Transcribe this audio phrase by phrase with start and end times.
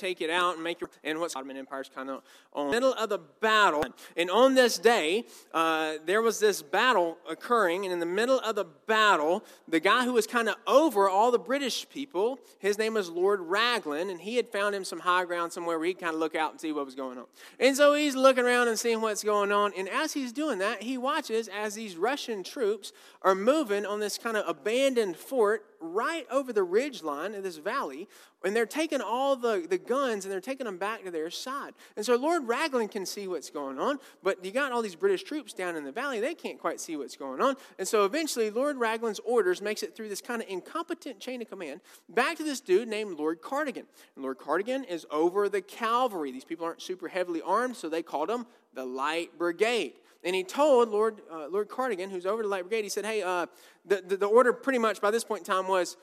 [0.00, 3.08] take it out and make your and what's Ottoman Empire's kind of on middle of
[3.08, 3.84] the battle.
[4.16, 8.54] And on this day, uh, there was this battle occurring, and in the middle of
[8.56, 12.94] the battle, the guy who was kind of over all the British people, his name
[12.94, 16.14] was Lord Raglan, and he had found him some high ground somewhere where he kind
[16.14, 17.26] of look out and see what was going on.
[17.58, 20.82] And so he's looking around and seeing what's going on, and as he's doing that,
[20.82, 22.92] he watches as these Russian troops
[23.22, 27.56] are moving on this kind of abandoned fort right over the ridge line of this
[27.56, 28.08] valley,
[28.44, 31.72] and they're taking all the, the guns and they're taking them back to their side.
[31.96, 35.22] And so Lord Raglan can see what's going on, but you got all these British
[35.22, 37.56] troops down in the valley, they can't quite see what's going on.
[37.78, 41.50] And so eventually Lord Raglan's orders makes it through this kind of incompetent chain of
[41.50, 43.86] command back to this dude named Lord Cardigan.
[44.14, 46.32] And Lord Cardigan is over the cavalry.
[46.32, 49.94] These people aren't super heavily armed, so they called him the Light Brigade.
[50.22, 53.22] And he told Lord, uh, Lord Cardigan, who's over the Light Brigade, he said, Hey,
[53.22, 53.46] uh,
[53.86, 55.96] the, the, the order pretty much by this point in time was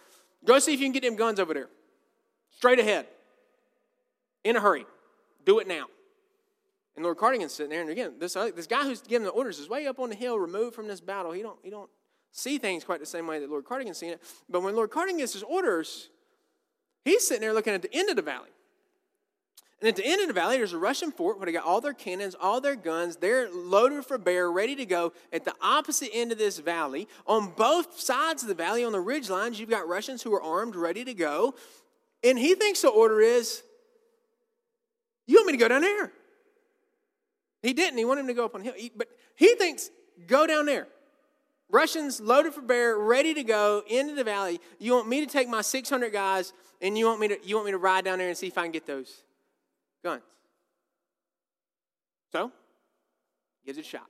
[0.43, 1.69] go see if you can get them guns over there.
[2.51, 3.05] Straight ahead.
[4.43, 4.85] In a hurry.
[5.45, 5.85] Do it now.
[6.95, 9.69] And Lord Cardigan's sitting there, and again, this, this guy who's giving the orders is
[9.69, 11.31] way up on the hill, removed from this battle.
[11.31, 11.91] He don't, he don't
[12.31, 14.21] see things quite the same way that Lord Cardigan's seen it.
[14.49, 16.09] But when Lord Cardigan gets his orders,
[17.05, 18.49] he's sitting there looking at the end of the valley.
[19.79, 21.81] And at the end of the valley, there's a Russian fort where they got all
[21.81, 23.17] their cannons, all their guns.
[23.17, 25.13] They're loaded for bear, ready to go.
[25.31, 28.99] At the opposite end of this valley, on both sides of the valley, on the
[28.99, 31.53] ridge lines, you've got Russians who are armed, ready to go.
[32.23, 33.61] And he thinks the order is,
[35.27, 36.11] You want me to go down there?
[37.61, 37.99] He didn't.
[37.99, 38.73] He wanted him to go up on hill.
[38.95, 39.91] But he thinks,
[40.25, 40.87] Go down there.
[41.69, 44.59] Russians loaded for bear, ready to go into the valley.
[44.79, 47.65] You want me to take my 600 guys and you want me to, you want
[47.65, 49.21] me to ride down there and see if I can get those
[50.03, 50.23] guns.
[52.31, 52.51] So,
[53.65, 54.07] gives it a shot.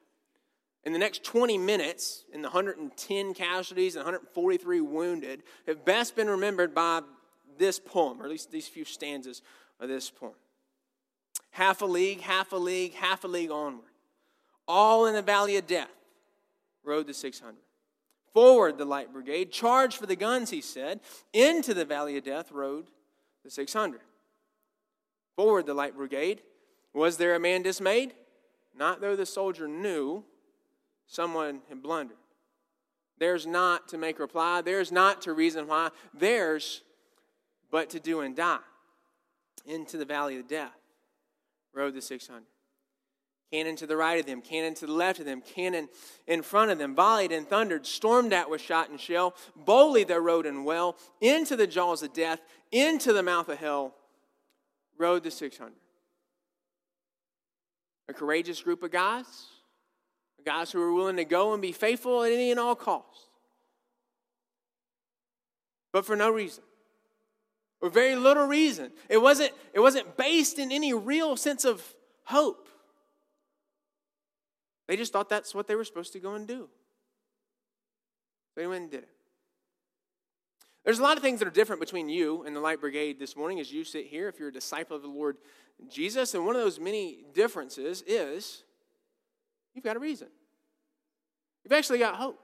[0.84, 6.30] In the next 20 minutes, in the 110 casualties and 143 wounded, have best been
[6.30, 7.02] remembered by
[7.58, 9.42] this poem, or at least these few stanzas
[9.80, 10.34] of this poem.
[11.52, 13.90] Half a league, half a league, half a league onward.
[14.68, 15.90] All in the valley of death
[16.84, 17.56] rode the 600.
[18.34, 19.52] Forward, the light brigade.
[19.52, 21.00] Charge for the guns, he said.
[21.34, 22.88] Into the valley of death rode
[23.44, 24.00] the 600.
[25.38, 26.42] Forward, the light brigade.
[26.94, 28.14] Was there a man dismayed?
[28.76, 30.26] Not though the soldier knew
[31.06, 32.18] someone had blundered.
[33.20, 34.62] There's not to make reply.
[34.62, 35.90] There's not to reason why.
[36.14, 36.84] There's
[37.72, 38.60] but to do and die.
[39.66, 40.78] Into the valley of death
[41.74, 42.44] rode the 600.
[43.52, 45.88] Cannon to the right of them, cannon to the left of them, cannon
[46.26, 49.36] in front of them, volleyed and thundered, stormed at with shot and shell.
[49.56, 53.96] Boldly they rode and well, into the jaws of death, into the mouth of hell,
[54.98, 55.74] rode the 600.
[58.10, 59.26] A courageous group of guys,
[60.46, 63.26] guys who were willing to go and be faithful at any and all costs.
[65.92, 66.64] But for no reason
[67.82, 68.92] or very little reason.
[69.10, 71.84] It wasn't, it wasn't based in any real sense of
[72.24, 72.68] hope.
[74.88, 76.70] They just thought that's what they were supposed to go and do.
[78.56, 79.10] They went and did it.
[80.88, 83.36] There's a lot of things that are different between you and the Light Brigade this
[83.36, 85.36] morning as you sit here, if you're a disciple of the Lord
[85.90, 86.34] Jesus.
[86.34, 88.64] And one of those many differences is
[89.74, 90.30] you've got a reason.
[91.66, 92.40] You've actually got hope.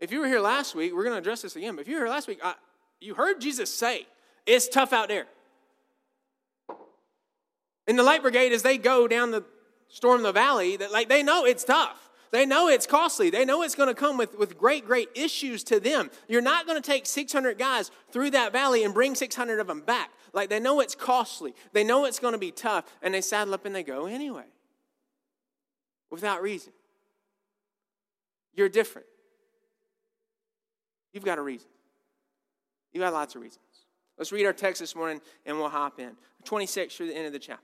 [0.00, 1.94] If you were here last week, we're going to address this again, but if you
[1.94, 2.56] were here last week, I,
[3.00, 4.06] you heard Jesus say,
[4.44, 5.24] it's tough out there.
[7.86, 9.44] In the light brigade, as they go down the
[9.88, 12.05] storm the valley, that like they know it's tough.
[12.32, 13.30] They know it's costly.
[13.30, 16.10] They know it's going to come with, with great, great issues to them.
[16.28, 19.80] You're not going to take 600 guys through that valley and bring 600 of them
[19.80, 20.10] back.
[20.32, 21.54] Like they know it's costly.
[21.72, 24.44] They know it's going to be tough, and they saddle up and they go anyway.
[26.10, 26.72] Without reason.
[28.54, 29.06] You're different.
[31.12, 31.68] You've got a reason.
[32.92, 33.60] You've got lots of reasons.
[34.18, 36.12] Let's read our text this morning and we'll hop in.
[36.44, 37.62] 26 through the end of the chapter.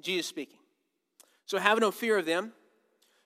[0.00, 0.58] Jesus speaking.
[1.46, 2.52] So have no fear of them,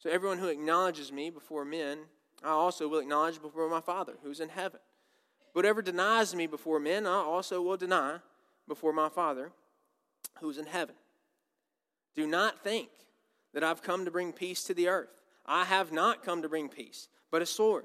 [0.00, 1.98] So everyone who acknowledges me before men,
[2.42, 4.80] I also will acknowledge before my Father who's in heaven.
[5.52, 8.18] Whatever denies me before men, I also will deny
[8.66, 9.52] before my Father
[10.40, 10.94] who's in heaven.
[12.14, 12.88] Do not think
[13.52, 15.10] that I've come to bring peace to the earth.
[15.44, 17.84] I have not come to bring peace, but a sword.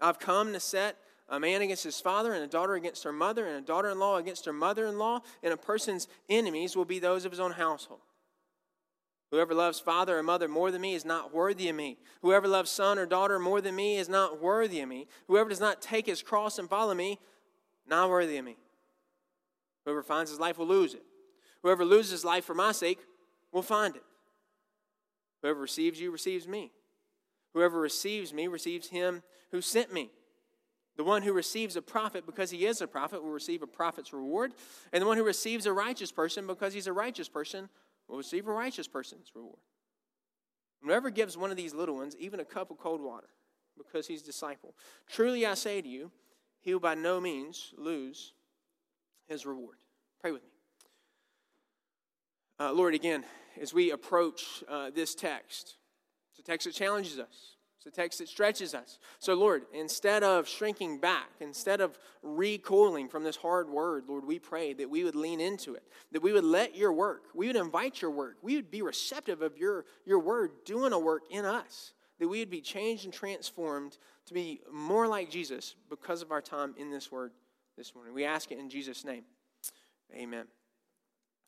[0.00, 0.96] I've come to set
[1.28, 3.98] a man against his father, and a daughter against her mother, and a daughter in
[3.98, 7.40] law against her mother in law, and a person's enemies will be those of his
[7.40, 8.00] own household.
[9.34, 11.98] Whoever loves father or mother more than me is not worthy of me.
[12.22, 15.08] Whoever loves son or daughter more than me is not worthy of me.
[15.26, 17.18] Whoever does not take his cross and follow me,
[17.84, 18.56] not worthy of me.
[19.84, 21.02] Whoever finds his life will lose it.
[21.64, 23.00] Whoever loses his life for my sake
[23.50, 24.04] will find it.
[25.42, 26.70] Whoever receives you receives me.
[27.54, 30.12] Whoever receives me receives him who sent me.
[30.96, 34.12] The one who receives a prophet because he is a prophet will receive a prophet's
[34.12, 34.52] reward.
[34.92, 37.68] And the one who receives a righteous person because he's a righteous person
[38.08, 39.58] will receive a righteous person's reward.
[40.82, 43.28] Whoever gives one of these little ones even a cup of cold water
[43.76, 44.74] because he's a disciple,
[45.08, 46.10] truly I say to you,
[46.60, 48.34] he will by no means lose
[49.26, 49.76] his reward.
[50.20, 50.48] Pray with me.
[52.60, 53.24] Uh, Lord, again,
[53.60, 55.76] as we approach uh, this text,
[56.30, 57.53] it's a text that challenges us.
[57.84, 58.98] It's a text that stretches us.
[59.18, 64.38] So, Lord, instead of shrinking back, instead of recoiling from this hard word, Lord, we
[64.38, 67.56] pray that we would lean into it, that we would let your work, we would
[67.56, 71.44] invite your work, we would be receptive of your, your word doing a work in
[71.44, 76.32] us, that we would be changed and transformed to be more like Jesus because of
[76.32, 77.32] our time in this word
[77.76, 78.14] this morning.
[78.14, 79.24] We ask it in Jesus' name.
[80.16, 80.46] Amen.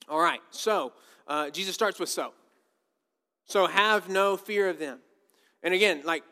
[0.06, 0.93] All right, so
[1.27, 2.35] uh, Jesus starts with so.
[3.47, 4.99] So have no fear of them.
[5.67, 6.23] And again, like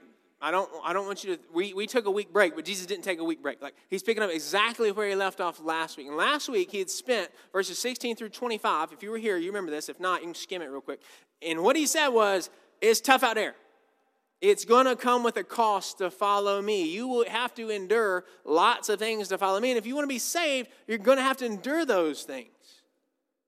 [0.41, 2.87] I don't I don't want you to we, we took a week break, but Jesus
[2.87, 3.61] didn't take a week break.
[3.61, 6.07] Like he's picking up exactly where he left off last week.
[6.07, 8.93] And last week he had spent verses 16 through 25.
[8.93, 9.89] If you were here, you remember this.
[9.89, 11.01] If not, you can skim it real quick.
[11.43, 12.49] And what he said was,
[12.81, 13.57] it's tough out there.
[14.41, 16.89] It's going to come with a cost to follow me.
[16.89, 19.73] You will have to endure lots of things to follow me.
[19.73, 22.49] And if you want to be saved, you're going to have to endure those things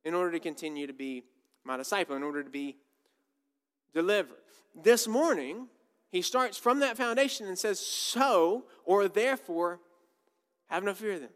[0.04, 1.22] in order to continue to be
[1.64, 2.76] my disciple, in order to be
[3.94, 4.38] delivered.
[4.74, 5.68] This morning,
[6.16, 9.80] he starts from that foundation and says, So or therefore,
[10.68, 11.30] have no fear of them.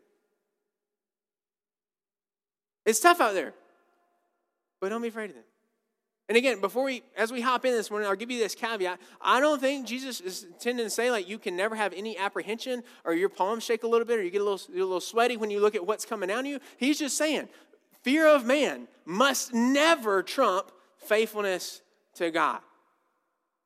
[2.86, 3.52] It's tough out there,
[4.80, 5.44] but don't be afraid of them.
[6.30, 8.98] And again, before we, as we hop in this morning, I'll give you this caveat.
[9.20, 12.82] I don't think Jesus is intending to say like you can never have any apprehension
[13.04, 15.36] or your palms shake a little bit or you get a little, a little sweaty
[15.36, 16.58] when you look at what's coming down on you.
[16.78, 17.48] He's just saying
[18.02, 21.82] fear of man must never trump faithfulness
[22.14, 22.60] to God.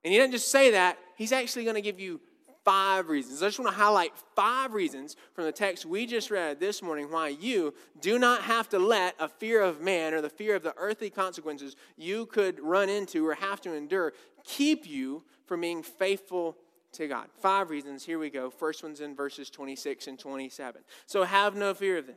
[0.02, 2.20] And he doesn't just say that, he's actually going to give you
[2.64, 3.42] five reasons.
[3.42, 7.10] I just want to highlight five reasons from the text we just read this morning
[7.10, 10.62] why you do not have to let a fear of man or the fear of
[10.62, 14.14] the earthly consequences you could run into or have to endure
[14.44, 16.56] keep you from being faithful
[16.92, 17.26] to God.
[17.40, 18.04] Five reasons.
[18.04, 18.50] Here we go.
[18.50, 20.82] First one's in verses 26 and 27.
[21.06, 22.16] So have no fear of them.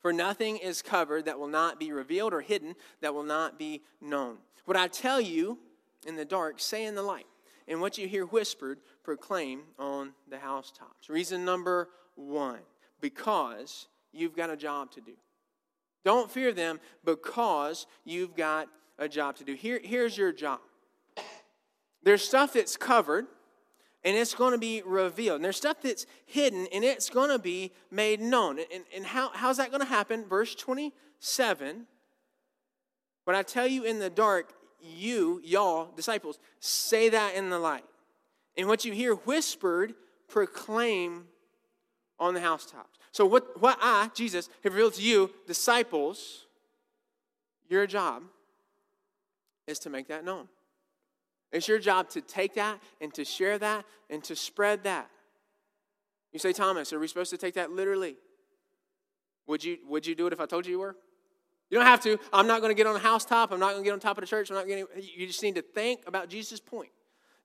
[0.00, 3.82] For nothing is covered that will not be revealed or hidden that will not be
[4.00, 4.38] known.
[4.64, 5.58] What I tell you
[6.06, 7.26] in the dark, say in the light.
[7.70, 11.08] And what you hear whispered, proclaim on the housetops.
[11.08, 12.58] Reason number one
[13.00, 15.12] because you've got a job to do.
[16.04, 18.68] Don't fear them because you've got
[18.98, 19.54] a job to do.
[19.54, 20.58] Here, here's your job
[22.02, 23.26] there's stuff that's covered
[24.02, 25.36] and it's going to be revealed.
[25.36, 28.58] And there's stuff that's hidden and it's going to be made known.
[28.58, 30.24] And, and how, how's that going to happen?
[30.24, 31.86] Verse 27
[33.24, 37.84] What I tell you in the dark, you, y'all, disciples, say that in the light.
[38.56, 39.94] And what you hear whispered,
[40.28, 41.24] proclaim
[42.18, 42.98] on the housetops.
[43.12, 46.46] So, what, what I, Jesus, have revealed to you, disciples,
[47.68, 48.22] your job
[49.66, 50.48] is to make that known.
[51.52, 55.08] It's your job to take that and to share that and to spread that.
[56.32, 58.16] You say, Thomas, are we supposed to take that literally?
[59.46, 60.96] Would you, would you do it if I told you you were?
[61.70, 62.18] You don't have to.
[62.32, 63.52] I'm not going to get on a housetop.
[63.52, 64.50] I'm not going to get on top of the church.
[64.50, 66.90] I'm not going to, you just need to think about Jesus' point.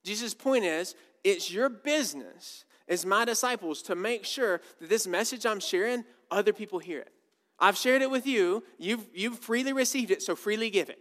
[0.04, 5.46] Jesus' point is it's your business as my disciples to make sure that this message
[5.46, 7.12] I'm sharing, other people hear it.
[7.60, 8.64] I've shared it with you.
[8.78, 11.00] You've, you've freely received it, so freely give it.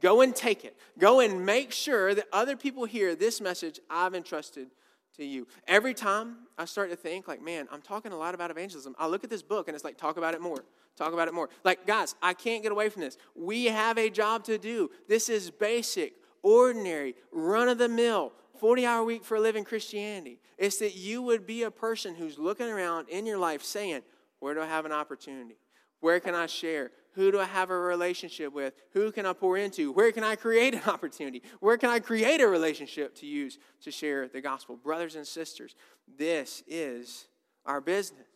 [0.00, 0.76] Go and take it.
[0.98, 4.68] Go and make sure that other people hear this message I've entrusted
[5.16, 5.46] to you.
[5.66, 9.06] Every time I start to think, like, man, I'm talking a lot about evangelism, I
[9.06, 10.64] look at this book and it's like, talk about it more.
[10.96, 11.48] Talk about it more.
[11.64, 13.16] Like, guys, I can't get away from this.
[13.34, 14.90] We have a job to do.
[15.08, 20.38] This is basic, ordinary, run of the mill, 40 hour week for a living Christianity.
[20.56, 24.02] It's that you would be a person who's looking around in your life saying,
[24.38, 25.56] Where do I have an opportunity?
[26.00, 26.90] Where can I share?
[27.14, 28.74] Who do I have a relationship with?
[28.92, 29.92] Who can I pour into?
[29.92, 31.42] Where can I create an opportunity?
[31.60, 34.76] Where can I create a relationship to use to share the gospel?
[34.76, 35.74] Brothers and sisters,
[36.18, 37.26] this is
[37.66, 38.26] our business.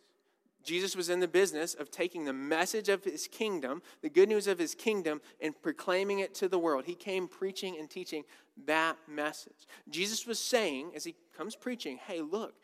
[0.63, 4.45] Jesus was in the business of taking the message of his kingdom, the good news
[4.45, 6.85] of his kingdom, and proclaiming it to the world.
[6.85, 8.23] He came preaching and teaching
[8.65, 9.67] that message.
[9.89, 12.55] Jesus was saying, as he comes preaching, hey, look,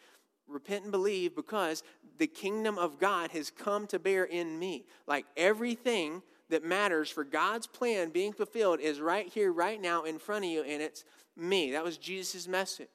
[0.48, 1.84] repent and believe because
[2.18, 4.86] the kingdom of God has come to bear in me.
[5.08, 10.20] Like everything that matters for God's plan being fulfilled is right here, right now in
[10.20, 11.04] front of you, and it's
[11.36, 11.72] me.
[11.72, 12.88] That was Jesus' message.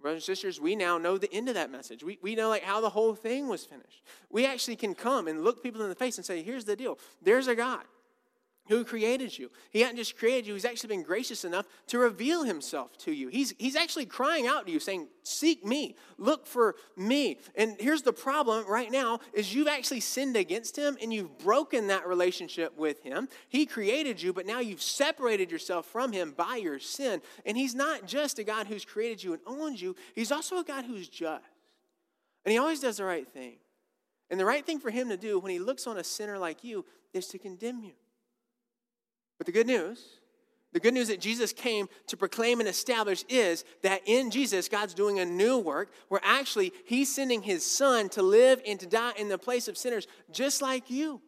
[0.00, 2.04] Brothers and sisters, we now know the end of that message.
[2.04, 4.02] We, we know like how the whole thing was finished.
[4.30, 6.98] We actually can come and look people in the face and say, here's the deal.
[7.22, 7.82] There's a God
[8.68, 9.50] who created you.
[9.70, 13.28] He hadn't just created you, he's actually been gracious enough to reveal himself to you.
[13.28, 17.38] He's, he's actually crying out to you, saying, Seek me, look for me.
[17.56, 21.88] And here's the problem right now is you've actually sinned against him and you've broken
[21.88, 23.28] that relationship with him.
[23.48, 27.22] He created you, but now you've separated yourself from him by your sin.
[27.44, 30.64] And he's not just a God who's created you and owns you, he's also a
[30.64, 31.42] God who's just.
[32.44, 33.56] And he always does the right thing.
[34.30, 36.64] And the right thing for him to do when he looks on a sinner like
[36.64, 37.92] you is to condemn you.
[39.38, 40.20] But the good news,
[40.72, 44.94] the good news that Jesus came to proclaim and establish is that in Jesus, God's
[44.94, 49.12] doing a new work where actually He's sending His Son to live and to die
[49.16, 51.20] in the place of sinners just like you.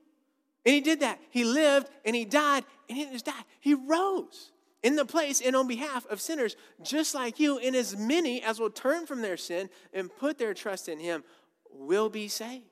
[0.67, 1.19] And He did that.
[1.31, 5.57] He lived and He died, and He just die, He rose in the place and
[5.57, 7.59] on behalf of sinners just like you.
[7.59, 11.25] And as many as will turn from their sin and put their trust in Him
[11.71, 12.65] will be saved.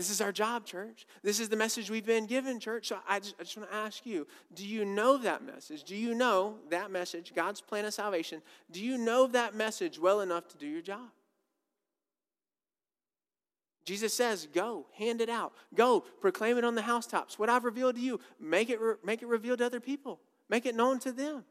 [0.00, 1.06] This is our job, church.
[1.22, 2.88] This is the message we've been given, church.
[2.88, 5.84] So I just, I just want to ask you do you know that message?
[5.84, 8.40] Do you know that message, God's plan of salvation?
[8.70, 11.10] Do you know that message well enough to do your job?
[13.84, 15.52] Jesus says, Go, hand it out.
[15.74, 17.38] Go, proclaim it on the housetops.
[17.38, 20.64] What I've revealed to you, make it, re- make it revealed to other people, make
[20.64, 21.44] it known to them.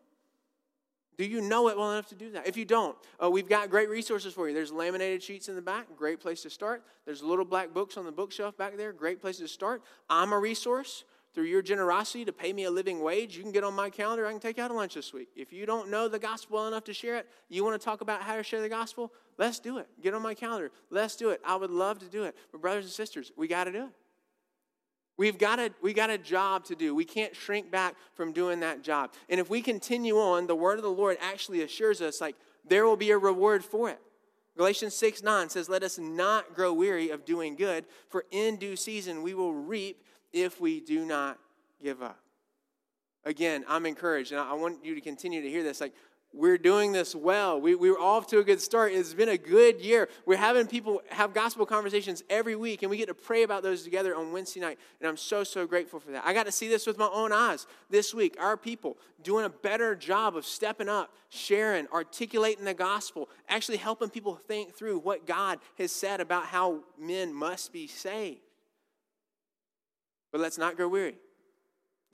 [1.19, 2.47] Do you know it well enough to do that?
[2.47, 4.55] If you don't, uh, we've got great resources for you.
[4.55, 6.81] There's laminated sheets in the back, great place to start.
[7.05, 9.81] There's little black books on the bookshelf back there, great place to start.
[10.09, 11.03] I'm a resource.
[11.33, 14.25] Through your generosity to pay me a living wage, you can get on my calendar.
[14.25, 15.27] I can take you out to lunch this week.
[15.35, 17.99] If you don't know the gospel well enough to share it, you want to talk
[17.99, 19.88] about how to share the gospel, let's do it.
[20.01, 20.71] Get on my calendar.
[20.89, 21.41] Let's do it.
[21.45, 22.35] I would love to do it.
[22.53, 23.91] But, brothers and sisters, we got to do it.
[25.19, 26.95] We've got, a, we got a job to do.
[26.95, 29.11] We can't shrink back from doing that job.
[29.27, 32.85] And if we continue on, the word of the Lord actually assures us like there
[32.85, 33.99] will be a reward for it.
[34.55, 38.77] Galatians 6 9 says, Let us not grow weary of doing good, for in due
[38.77, 41.38] season we will reap if we do not
[41.83, 42.21] give up.
[43.25, 45.81] Again, I'm encouraged, and I want you to continue to hear this.
[45.81, 45.93] Like,
[46.31, 47.59] we're doing this well.
[47.59, 48.93] We, we are off to a good start.
[48.93, 50.09] It's been a good year.
[50.27, 53.83] We're having people have gospel conversations every week, and we get to pray about those
[53.83, 54.77] together on Wednesday night.
[55.00, 56.24] And I'm so, so grateful for that.
[56.25, 58.36] I got to see this with my own eyes this week.
[58.39, 64.09] Our people doing a better job of stepping up, sharing, articulating the gospel, actually helping
[64.09, 68.41] people think through what God has said about how men must be saved.
[70.31, 71.15] But let's not grow weary.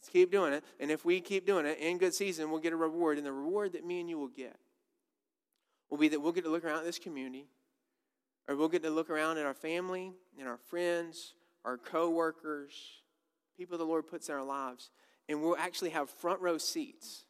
[0.05, 0.63] Let's keep doing it.
[0.79, 3.17] And if we keep doing it in good season, we'll get a reward.
[3.17, 4.55] And the reward that me and you will get
[5.89, 7.47] will be that we'll get to look around this community,
[8.47, 11.33] or we'll get to look around at our family and our friends,
[11.63, 13.01] our coworkers,
[13.57, 14.91] people the Lord puts in our lives,
[15.27, 17.25] and we'll actually have front row seats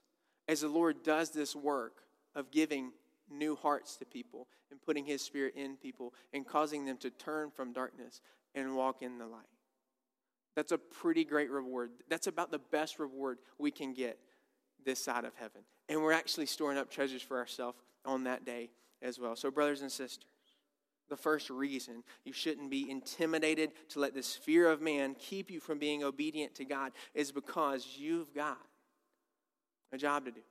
[0.49, 2.01] as the Lord does this work
[2.35, 2.91] of giving
[3.31, 7.51] new hearts to people and putting His Spirit in people and causing them to turn
[7.51, 8.19] from darkness
[8.53, 9.54] and walk in the light.
[10.55, 11.91] That's a pretty great reward.
[12.09, 14.17] That's about the best reward we can get
[14.85, 15.61] this side of heaven.
[15.89, 18.69] And we're actually storing up treasures for ourselves on that day
[19.01, 19.35] as well.
[19.35, 20.25] So, brothers and sisters,
[21.09, 25.59] the first reason you shouldn't be intimidated to let this fear of man keep you
[25.59, 28.57] from being obedient to God is because you've got
[29.91, 30.41] a job to do.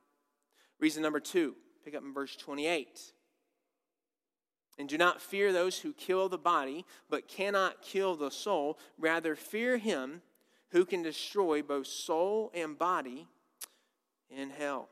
[0.79, 3.13] Reason number two, pick up in verse 28.
[4.77, 8.77] And do not fear those who kill the body, but cannot kill the soul.
[8.97, 10.21] Rather, fear him
[10.71, 13.27] who can destroy both soul and body
[14.29, 14.89] in hell.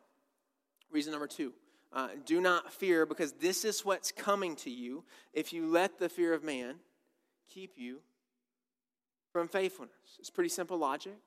[0.92, 1.54] Reason number two
[1.92, 6.10] uh, do not fear, because this is what's coming to you if you let the
[6.10, 6.76] fear of man
[7.54, 8.00] keep you
[9.32, 9.94] from faithfulness.
[10.20, 11.18] It's pretty simple logic.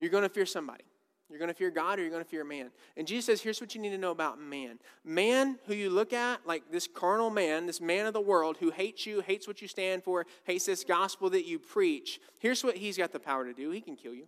[0.00, 0.84] You're going to fear somebody.
[1.28, 2.70] You're going to fear God or you're going to fear man.
[2.96, 4.78] And Jesus says, here's what you need to know about man.
[5.04, 8.70] Man who you look at, like this carnal man, this man of the world who
[8.70, 12.76] hates you, hates what you stand for, hates this gospel that you preach, here's what
[12.76, 13.70] he's got the power to do.
[13.70, 14.26] He can kill you.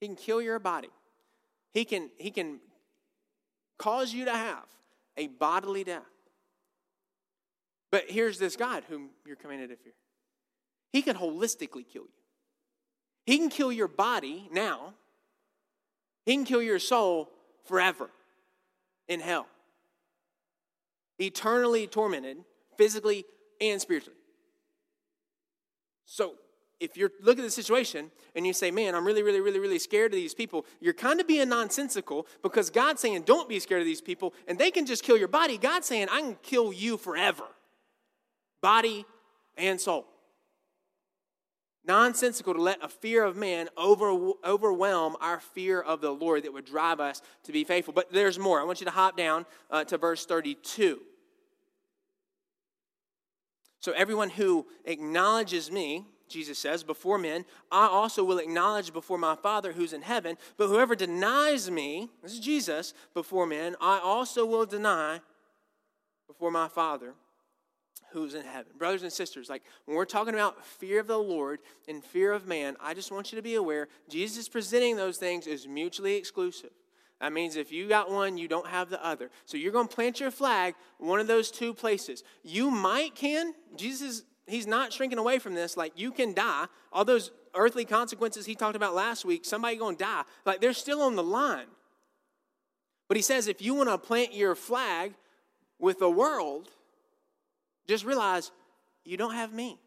[0.00, 0.88] He can kill your body.
[1.74, 2.60] He can, he can
[3.78, 4.64] cause you to have
[5.18, 6.02] a bodily death.
[7.92, 9.92] But here's this God whom you're commanded to fear.
[10.92, 12.08] He can holistically kill you.
[13.26, 14.94] He can kill your body now
[16.30, 17.28] he can kill your soul
[17.64, 18.08] forever
[19.08, 19.48] in hell,
[21.18, 22.36] eternally tormented,
[22.76, 23.24] physically
[23.60, 24.16] and spiritually.
[26.06, 26.34] So
[26.78, 29.80] if you're looking at the situation and you say, Man, I'm really, really, really, really
[29.80, 33.80] scared of these people, you're kind of being nonsensical because God's saying, Don't be scared
[33.80, 35.58] of these people, and they can just kill your body.
[35.58, 37.48] God's saying, I can kill you forever,
[38.62, 39.04] body
[39.56, 40.06] and soul.
[41.90, 46.52] Nonsensical to let a fear of man over, overwhelm our fear of the Lord that
[46.52, 47.92] would drive us to be faithful.
[47.92, 48.60] But there's more.
[48.60, 51.00] I want you to hop down uh, to verse 32.
[53.80, 59.34] So, everyone who acknowledges me, Jesus says, before men, I also will acknowledge before my
[59.34, 60.38] Father who's in heaven.
[60.56, 65.18] But whoever denies me, this is Jesus, before men, I also will deny
[66.28, 67.14] before my Father
[68.12, 68.72] who's in heaven.
[68.78, 72.46] Brothers and sisters, like when we're talking about fear of the Lord and fear of
[72.46, 76.16] man, I just want you to be aware Jesus is presenting those things as mutually
[76.16, 76.70] exclusive.
[77.20, 79.30] That means if you got one, you don't have the other.
[79.44, 82.24] So you're going to plant your flag one of those two places.
[82.42, 83.52] You might can.
[83.76, 85.76] Jesus, he's not shrinking away from this.
[85.76, 86.66] Like you can die.
[86.92, 90.22] All those earthly consequences he talked about last week, somebody going to die.
[90.46, 91.66] Like they're still on the line.
[93.06, 95.14] But he says if you want to plant your flag
[95.78, 96.70] with the world,
[97.90, 98.52] just realize
[99.04, 99.78] you don't have me.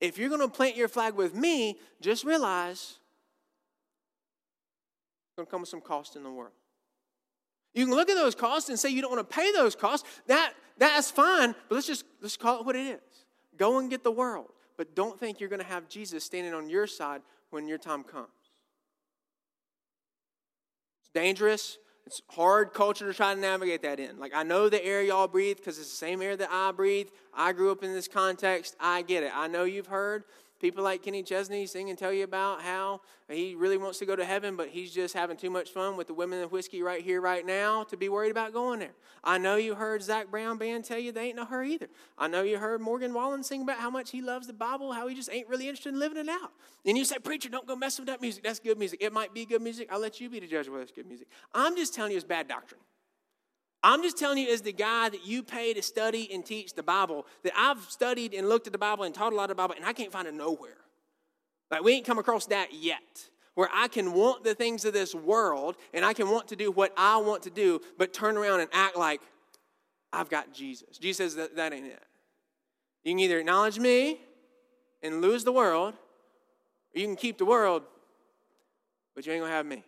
[0.00, 2.98] If you're going to plant your flag with me, just realize
[5.26, 6.52] it's going to come with some cost in the world.
[7.72, 10.06] You can look at those costs and say you don't want to pay those costs.
[10.26, 13.24] That, that's fine, but let's just let's call it what it is.
[13.56, 14.50] Go and get the world.
[14.76, 18.04] But don't think you're going to have Jesus standing on your side when your time
[18.04, 18.28] comes.
[21.00, 21.78] It's dangerous.
[22.06, 24.18] It's hard culture to try to navigate that in.
[24.18, 27.08] Like, I know the air y'all breathe because it's the same air that I breathe.
[27.32, 28.76] I grew up in this context.
[28.80, 29.32] I get it.
[29.34, 30.24] I know you've heard
[30.62, 34.14] People like Kenny Chesney sing and tell you about how he really wants to go
[34.14, 37.02] to heaven, but he's just having too much fun with the women and whiskey right
[37.02, 38.94] here, right now, to be worried about going there.
[39.24, 41.88] I know you heard Zac Brown band tell you they ain't no her either.
[42.16, 45.08] I know you heard Morgan Wallen sing about how much he loves the Bible, how
[45.08, 46.52] he just ain't really interested in living it out.
[46.86, 48.44] And you say, Preacher, don't go mess with that music.
[48.44, 49.02] That's good music.
[49.02, 49.88] It might be good music.
[49.90, 51.26] I'll let you be the judge whether it's good music.
[51.52, 52.80] I'm just telling you it's bad doctrine.
[53.82, 56.82] I'm just telling you, as the guy that you pay to study and teach the
[56.82, 59.54] Bible, that I've studied and looked at the Bible and taught a lot of the
[59.56, 60.76] Bible, and I can't find it nowhere.
[61.70, 65.14] Like, we ain't come across that yet, where I can want the things of this
[65.14, 68.60] world and I can want to do what I want to do, but turn around
[68.60, 69.20] and act like
[70.12, 70.98] I've got Jesus.
[70.98, 72.02] Jesus says that, that ain't it.
[73.04, 74.20] You can either acknowledge me
[75.02, 75.94] and lose the world,
[76.94, 77.82] or you can keep the world,
[79.14, 79.82] but you ain't gonna have me.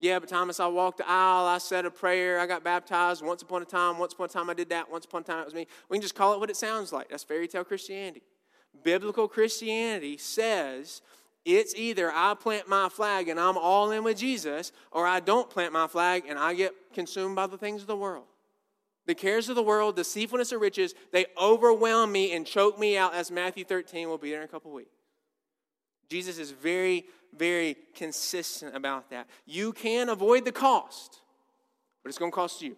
[0.00, 3.42] Yeah, but Thomas, I walked the aisle, I said a prayer, I got baptized once
[3.42, 5.44] upon a time, once upon a time I did that, once upon a time it
[5.44, 5.66] was me.
[5.90, 7.10] We can just call it what it sounds like.
[7.10, 8.22] That's fairy tale Christianity.
[8.82, 11.02] Biblical Christianity says
[11.44, 15.50] it's either I plant my flag and I'm all in with Jesus, or I don't
[15.50, 18.24] plant my flag and I get consumed by the things of the world.
[19.06, 22.96] The cares of the world, the deceitfulness of riches, they overwhelm me and choke me
[22.96, 24.94] out, as Matthew 13 will be there in a couple weeks.
[26.08, 29.28] Jesus is very, very consistent about that.
[29.46, 31.20] You can avoid the cost,
[32.02, 32.76] but it's going to cost you.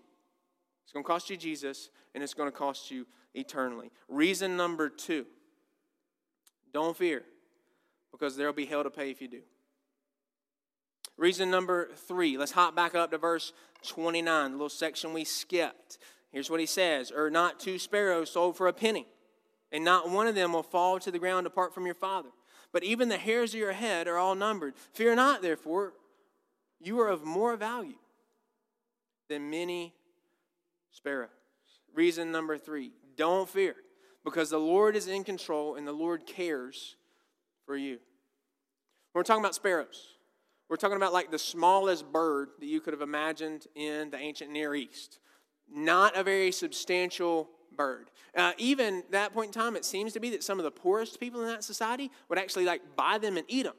[0.84, 3.90] It's going to cost you Jesus, and it's going to cost you eternally.
[4.08, 5.26] Reason number two
[6.72, 7.22] don't fear,
[8.10, 9.42] because there'll be hell to pay if you do.
[11.18, 13.52] Reason number three, let's hop back up to verse
[13.86, 15.98] 29, the little section we skipped.
[16.30, 19.06] Here's what he says Are not two sparrows sold for a penny,
[19.70, 22.30] and not one of them will fall to the ground apart from your father
[22.72, 24.74] but even the hairs of your head are all numbered.
[24.94, 25.92] Fear not, therefore,
[26.80, 27.98] you are of more value
[29.28, 29.94] than many
[30.90, 31.30] sparrows.
[31.94, 33.76] Reason number three don't fear,
[34.24, 36.96] because the Lord is in control and the Lord cares
[37.66, 37.98] for you.
[39.14, 40.16] we're talking about sparrows,
[40.68, 44.50] we're talking about like the smallest bird that you could have imagined in the ancient
[44.50, 45.18] Near East.
[45.70, 48.10] Not a very substantial bird.
[48.36, 51.20] Uh, even that point in time, it seems to be that some of the poorest
[51.20, 53.74] people in that society would actually like buy them and eat them.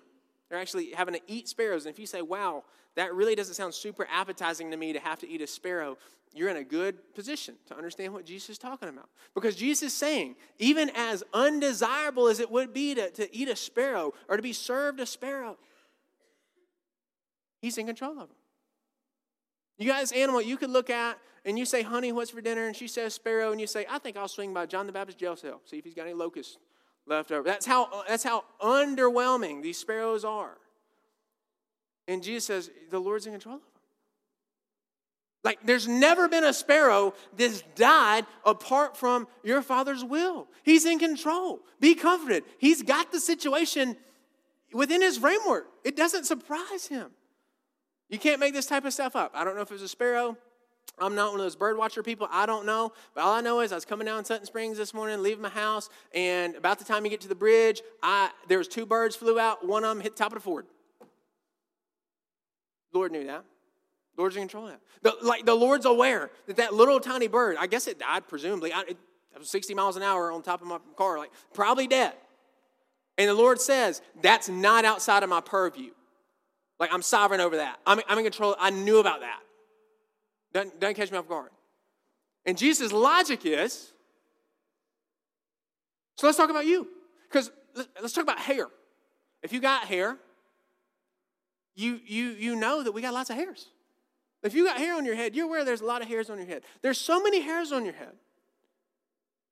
[0.49, 1.85] They're actually having to eat sparrows.
[1.85, 2.63] And if you say, wow,
[2.95, 5.97] that really doesn't sound super appetizing to me to have to eat a sparrow,
[6.33, 9.09] you're in a good position to understand what Jesus is talking about.
[9.33, 13.55] Because Jesus is saying, even as undesirable as it would be to, to eat a
[13.55, 15.57] sparrow or to be served a sparrow,
[17.61, 18.37] he's in control of them.
[19.77, 22.67] You got this animal you could look at and you say, honey, what's for dinner?
[22.67, 23.51] And she says, sparrow.
[23.51, 25.83] And you say, I think I'll swing by John the Baptist jail cell, see if
[25.83, 26.57] he's got any locusts
[27.05, 27.43] left over.
[27.43, 30.57] That's how, that's how underwhelming these sparrows are.
[32.07, 33.69] And Jesus says, the Lord's in control of them.
[35.43, 40.47] Like, there's never been a sparrow that's died apart from your father's will.
[40.63, 41.59] He's in control.
[41.81, 42.43] Be comforted.
[42.59, 43.97] He's got the situation
[44.71, 45.67] within his framework.
[45.83, 47.11] It doesn't surprise him.
[48.13, 49.31] You can't make this type of stuff up.
[49.33, 50.37] I don't know if it was a sparrow.
[50.99, 52.27] I'm not one of those bird watcher people.
[52.29, 52.93] I don't know.
[53.15, 55.49] But all I know is I was coming down Sutton Springs this morning, leaving my
[55.49, 59.15] house, and about the time you get to the bridge, I there was two birds
[59.15, 59.67] flew out.
[59.67, 60.67] One of them hit the top of the Ford.
[62.93, 63.45] Lord knew that.
[64.15, 64.81] Lord's in control of that.
[65.01, 68.71] The, like the Lord's aware that that little tiny bird, I guess it died, presumably.
[68.71, 68.97] I, it,
[69.33, 72.13] it was 60 miles an hour on top of my car, like probably dead.
[73.17, 75.93] And the Lord says, that's not outside of my purview.
[76.79, 77.79] Like I'm sovereign over that.
[77.85, 78.55] I'm, I'm in control.
[78.59, 79.39] I knew about that.
[80.53, 81.49] Doesn't, doesn't catch me off guard.
[82.45, 83.93] And Jesus' logic is
[86.15, 86.87] so let's talk about you.
[87.29, 87.51] Because
[88.01, 88.67] let's talk about hair.
[89.41, 90.17] If you got hair,
[91.75, 93.67] you, you, you know that we got lots of hairs.
[94.43, 96.37] If you got hair on your head, you're aware there's a lot of hairs on
[96.37, 96.63] your head.
[96.81, 98.13] There's so many hairs on your head.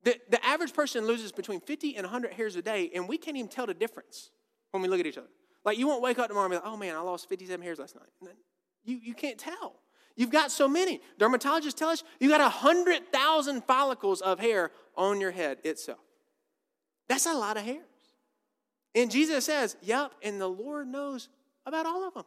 [0.04, 3.38] The, the average person loses between 50 and 100 hairs a day, and we can't
[3.38, 4.32] even tell the difference
[4.72, 5.28] when we look at each other.
[5.64, 7.80] Like, you won't wake up tomorrow and be like, oh man, I lost 57 hairs
[7.80, 8.36] last night.
[8.84, 9.76] You, you can't tell.
[10.16, 11.02] You've got so many.
[11.20, 16.00] Dermatologists tell us you got 100,000 follicles of hair on your head itself.
[17.08, 17.86] That's a lot of hairs.
[18.94, 21.30] And Jesus says, Yep, and the Lord knows
[21.66, 22.26] about all of them.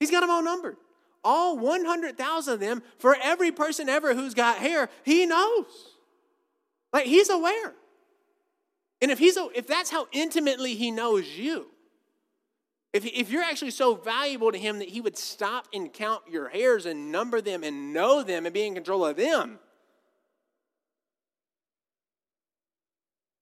[0.00, 0.76] He's got them all numbered.
[1.24, 5.66] All 100,000 of them, for every person ever who's got hair, He knows.
[6.92, 7.74] Like, He's aware.
[9.00, 11.66] And if, he's, if that's how intimately He knows you,
[12.92, 16.48] if, if you're actually so valuable to him that he would stop and count your
[16.48, 19.58] hairs and number them and know them and be in control of them,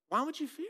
[0.08, 0.66] why would you fear?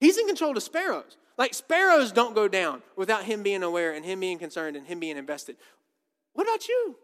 [0.00, 1.16] He's in control of sparrows.
[1.36, 5.00] Like sparrows don't go down without him being aware and him being concerned and him
[5.00, 5.56] being invested.
[6.34, 6.96] What about you?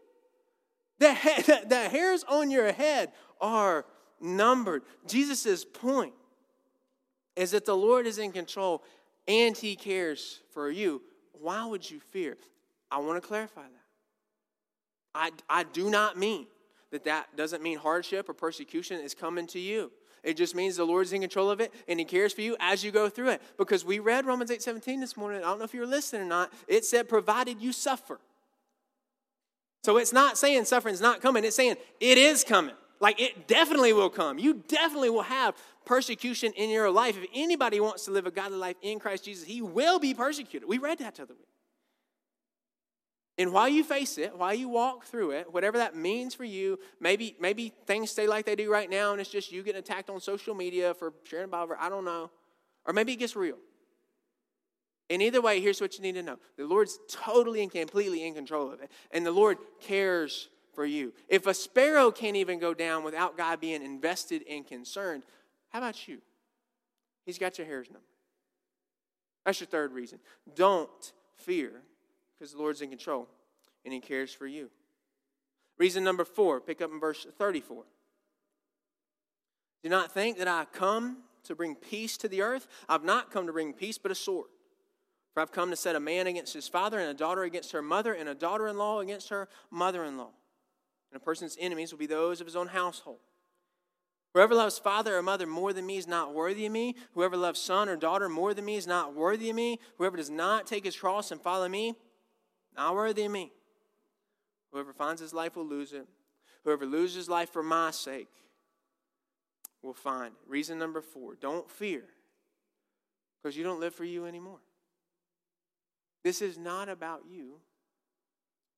[1.00, 1.06] The,
[1.46, 3.84] the, the hairs on your head are
[4.20, 4.82] numbered.
[5.06, 6.14] Jesus' point
[7.34, 8.82] is that the Lord is in control
[9.26, 12.36] and He cares for you, why would you fear?
[12.90, 13.70] I want to clarify that.
[15.14, 16.46] I, I do not mean
[16.90, 19.90] that that doesn't mean hardship or persecution is coming to you.
[20.22, 22.82] It just means the Lord's in control of it and He cares for you as
[22.82, 23.42] you go through it.
[23.58, 25.40] Because we read Romans 8 17 this morning.
[25.40, 26.52] I don't know if you were listening or not.
[26.66, 28.18] It said, provided you suffer.
[29.84, 32.74] So it's not saying suffering's not coming, it's saying it is coming.
[33.00, 34.38] Like it definitely will come.
[34.38, 37.16] You definitely will have persecution in your life.
[37.16, 40.68] If anybody wants to live a godly life in Christ Jesus, he will be persecuted.
[40.68, 41.48] We read that the other week.
[43.36, 46.78] And while you face it, while you walk through it, whatever that means for you,
[47.00, 50.08] maybe maybe things stay like they do right now, and it's just you getting attacked
[50.08, 51.74] on social media for sharing a Bible.
[51.78, 52.30] I don't know,
[52.86, 53.58] or maybe it gets real.
[55.10, 58.34] And either way, here's what you need to know: the Lord's totally and completely in
[58.34, 61.12] control of it, and the Lord cares for you.
[61.28, 65.24] If a sparrow can't even go down without God being invested and concerned,
[65.74, 66.18] how about you?
[67.26, 68.06] He's got your hairs number.
[69.44, 70.20] That's your third reason.
[70.54, 71.72] Don't fear
[72.32, 73.28] because the Lord's in control
[73.84, 74.70] and He cares for you.
[75.76, 77.82] Reason number four, pick up in verse 34.
[79.82, 82.68] Do not think that I come to bring peace to the earth.
[82.88, 84.46] I've not come to bring peace, but a sword.
[85.34, 87.82] For I've come to set a man against his father, and a daughter against her
[87.82, 90.30] mother, and a daughter in law against her mother in law.
[91.10, 93.18] And a person's enemies will be those of his own household.
[94.34, 96.96] Whoever loves father or mother more than me is not worthy of me.
[97.14, 99.78] Whoever loves son or daughter more than me is not worthy of me.
[99.96, 101.94] Whoever does not take his cross and follow me,
[102.76, 103.52] not worthy of me.
[104.72, 106.08] Whoever finds his life will lose it.
[106.64, 108.28] Whoever loses his life for my sake
[109.82, 110.50] will find it.
[110.50, 112.02] Reason number four don't fear
[113.40, 114.58] because you don't live for you anymore.
[116.24, 117.60] This is not about you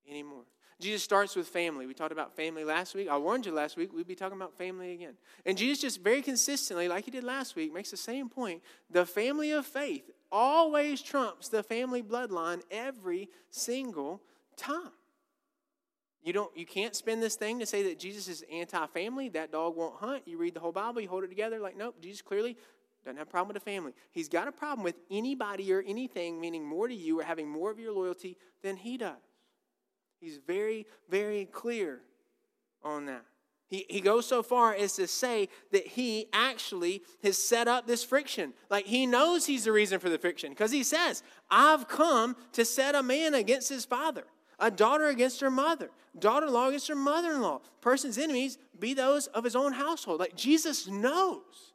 [0.07, 0.45] anymore.
[0.79, 1.87] Jesus starts with family.
[1.87, 3.09] We talked about family last week.
[3.09, 5.15] I warned you last week we'd be talking about family again.
[5.47, 8.63] And Jesus just very consistently, like he did last week, makes the same point.
[8.91, 14.21] The family of faith always trumps the family bloodline every single
[14.57, 14.91] time.
[16.23, 19.77] You don't you can't spin this thing to say that Jesus is anti-family, that dog
[19.77, 20.25] won't hunt.
[20.27, 22.57] You read the whole Bible, you hold it together like nope, Jesus clearly
[23.05, 23.93] doesn't have a problem with the family.
[24.11, 27.71] He's got a problem with anybody or anything meaning more to you or having more
[27.71, 29.15] of your loyalty than he does.
[30.21, 32.01] He's very, very clear
[32.83, 33.25] on that.
[33.69, 38.05] He, he goes so far as to say that he actually has set up this
[38.05, 38.55] friction.
[38.71, 42.65] Like he knows he's the reason for the friction because he says, I've come to
[42.65, 44.25] set a man against his father,
[44.61, 47.61] a daughter against her mother, daughter in law against her mother in law.
[47.81, 50.21] Person's enemies be those of his own household.
[50.21, 51.73] Like Jesus knows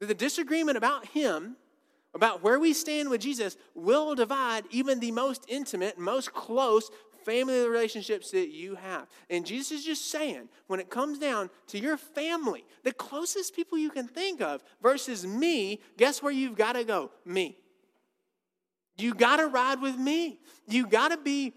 [0.00, 1.56] that the disagreement about him
[2.14, 6.90] about where we stand with Jesus will divide even the most intimate, most close
[7.24, 9.06] family relationships that you have.
[9.30, 13.78] And Jesus is just saying, when it comes down to your family, the closest people
[13.78, 17.10] you can think of versus me, guess where you've got to go?
[17.24, 17.58] Me.
[18.98, 20.40] You got to ride with me.
[20.68, 21.54] You got to be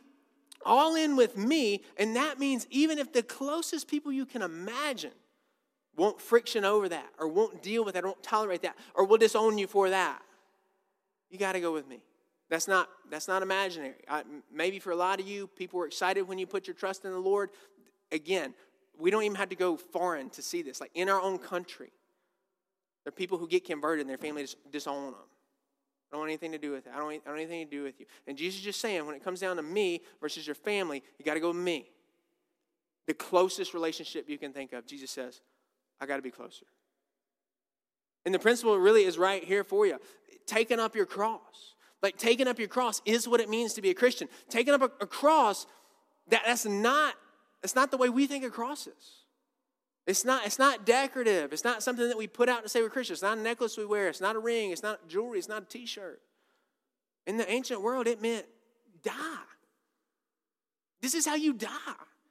[0.66, 1.84] all in with me.
[1.98, 5.12] And that means even if the closest people you can imagine
[5.98, 9.18] won't friction over that, or won't deal with that, or won't tolerate that, or will
[9.18, 10.22] disown you for that,
[11.36, 12.00] you got to go with me.
[12.50, 13.96] That's not, that's not imaginary.
[14.08, 17.04] I, maybe for a lot of you, people were excited when you put your trust
[17.04, 17.50] in the Lord.
[18.12, 18.54] Again,
[18.98, 20.80] we don't even have to go foreign to see this.
[20.80, 21.92] Like in our own country,
[23.04, 25.16] there are people who get converted and their family just disown them.
[25.16, 26.94] I don't want anything to do with it.
[26.96, 28.06] I don't, I don't anything to do with you.
[28.28, 31.26] And Jesus is just saying, when it comes down to me versus your family, you
[31.26, 31.90] got to go with me.
[33.08, 35.42] The closest relationship you can think of, Jesus says,
[36.00, 36.66] I got to be closer.
[38.26, 40.00] And the principle really is right here for you.
[40.46, 41.76] Taking up your cross.
[42.02, 44.28] Like taking up your cross is what it means to be a Christian.
[44.50, 45.66] Taking up a, a cross,
[46.30, 47.16] that, that's not
[47.62, 49.26] that's not the way we think a cross is.
[50.06, 51.52] It's not, it's not decorative.
[51.52, 53.18] It's not something that we put out to say we're Christians.
[53.18, 54.08] It's not a necklace we wear.
[54.08, 54.70] It's not a ring.
[54.70, 55.40] It's not jewelry.
[55.40, 56.22] It's not a t shirt.
[57.26, 58.46] In the ancient world, it meant
[59.02, 59.14] die.
[61.02, 61.70] This is how you die.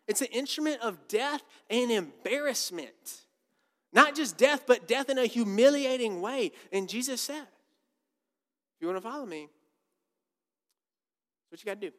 [0.06, 3.23] It's an instrument of death and embarrassment.
[3.94, 6.50] Not just death, but death in a humiliating way.
[6.72, 9.48] And Jesus said, if you want to follow me,
[11.48, 11.94] what you got to do.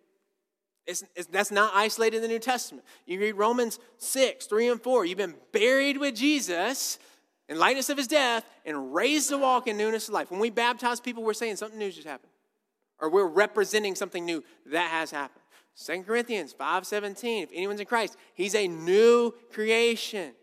[0.85, 2.85] It's, it's, that's not isolated in the New Testament.
[3.05, 5.05] You read Romans 6, 3 and 4.
[5.05, 6.99] You've been buried with Jesus
[7.47, 10.29] in lightness of his death and raised to walk in newness of life.
[10.29, 12.31] When we baptize people, we're saying something new just happened.
[12.99, 15.41] Or we're representing something new that has happened.
[15.83, 17.43] 2 Corinthians 5 17.
[17.43, 20.33] If anyone's in Christ, he's a new creation.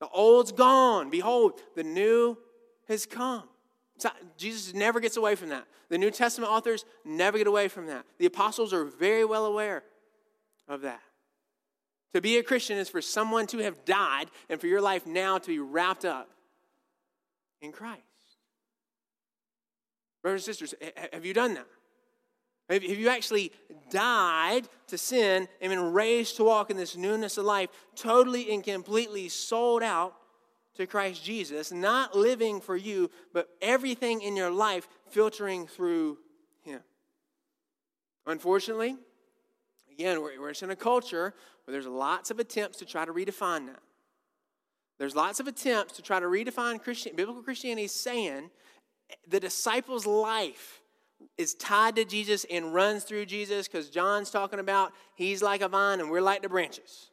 [0.00, 1.10] The old's gone.
[1.10, 2.38] Behold, the new
[2.88, 3.44] has come.
[4.38, 5.66] Jesus never gets away from that.
[5.90, 8.06] The New Testament authors never get away from that.
[8.18, 9.82] The apostles are very well aware
[10.66, 11.02] of that.
[12.14, 15.38] To be a Christian is for someone to have died and for your life now
[15.38, 16.30] to be wrapped up
[17.60, 18.00] in Christ.
[20.22, 20.74] Brothers and sisters,
[21.12, 21.66] have you done that?
[22.70, 23.52] Have you actually
[23.90, 28.62] died to sin and been raised to walk in this newness of life, totally and
[28.62, 30.14] completely sold out
[30.76, 36.18] to Christ Jesus, not living for you, but everything in your life filtering through
[36.62, 36.80] Him.
[38.26, 38.96] Unfortunately,
[39.90, 43.66] again, we're, we're in a culture where there's lots of attempts to try to redefine
[43.66, 43.80] that.
[44.98, 48.50] There's lots of attempts to try to redefine Christian, biblical Christianity, saying
[49.26, 50.79] the disciples' life
[51.38, 55.68] is tied to Jesus and runs through Jesus because John's talking about he's like a
[55.68, 57.10] vine and we're like the branches.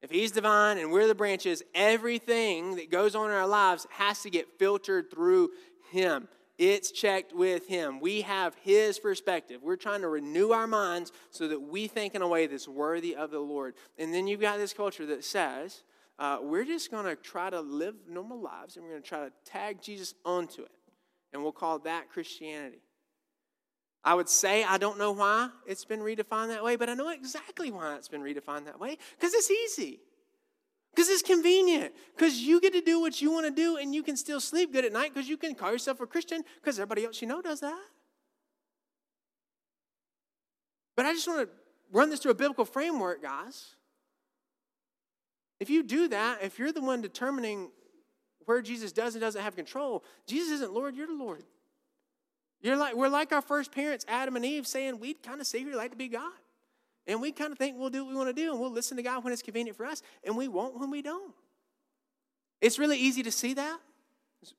[0.00, 4.22] If he's divine and we're the branches, everything that goes on in our lives has
[4.22, 5.50] to get filtered through
[5.92, 6.28] him.
[6.58, 8.00] It's checked with him.
[8.00, 9.60] We have his perspective.
[9.62, 13.14] We're trying to renew our minds so that we think in a way that's worthy
[13.14, 13.74] of the Lord.
[13.98, 15.82] And then you've got this culture that says,
[16.18, 19.24] uh, we're just going to try to live normal lives and we're going to try
[19.24, 20.70] to tag Jesus onto it.
[21.32, 22.82] And we'll call that Christianity.
[24.04, 27.08] I would say I don't know why it's been redefined that way, but I know
[27.08, 30.00] exactly why it's been redefined that way because it's easy.
[30.94, 31.94] Because it's convenient.
[32.14, 34.72] Because you get to do what you want to do and you can still sleep
[34.72, 37.40] good at night because you can call yourself a Christian because everybody else you know
[37.40, 37.80] does that.
[40.96, 41.54] But I just want to
[41.90, 43.76] run this through a biblical framework, guys.
[45.60, 47.70] If you do that, if you're the one determining
[48.46, 51.44] where Jesus does and doesn't have control, Jesus isn't Lord, you're the Lord.
[52.62, 55.76] You're like, we're like our first parents, Adam and Eve, saying we'd kind of secretly
[55.76, 56.32] like to be God.
[57.06, 58.96] And we kind of think we'll do what we want to do and we'll listen
[58.96, 61.34] to God when it's convenient for us, and we won't when we don't.
[62.60, 63.80] It's really easy to see that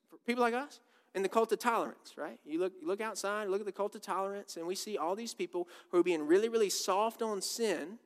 [0.10, 0.82] for people like us
[1.16, 2.38] in the cult of tolerance, right?
[2.46, 5.16] You look, you look outside, look at the cult of tolerance, and we see all
[5.16, 8.00] these people who are being really, really soft on sin